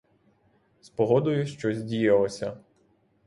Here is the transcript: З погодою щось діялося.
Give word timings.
З 0.81 0.89
погодою 0.89 1.45
щось 1.47 1.81
діялося. 1.83 2.57